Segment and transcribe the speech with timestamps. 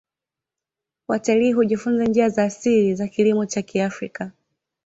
[1.07, 4.31] Watalii hujifunza njia za asili za kilimo cha kiafrika